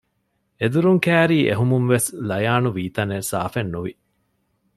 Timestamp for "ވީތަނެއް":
2.77-3.29